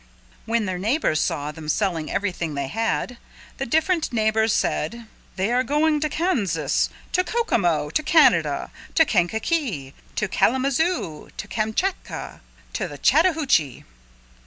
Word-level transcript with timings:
When 0.47 0.65
their 0.65 0.79
neighbors 0.79 1.21
saw 1.21 1.51
them 1.51 1.69
selling 1.69 2.09
everything 2.11 2.55
they 2.55 2.65
had, 2.69 3.17
the 3.57 3.67
different 3.67 4.11
neighbors 4.11 4.51
said, 4.51 5.05
"They 5.35 5.53
are 5.53 5.61
going 5.63 5.99
to 5.99 6.09
Kansas, 6.09 6.89
to 7.11 7.23
Kokomo, 7.23 7.91
to 7.91 8.01
Canada, 8.01 8.71
to 8.95 9.05
Kankakee, 9.05 9.93
to 10.15 10.27
Kalamazoo, 10.27 11.29
to 11.37 11.47
Kamchatka, 11.47 12.39
to 12.73 12.87
the 12.87 12.97
Chattahoochee." 12.97 13.85